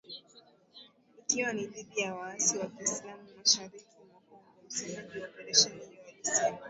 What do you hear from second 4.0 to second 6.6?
mwa Kongo msemaji wa operesheni hiyo alisema.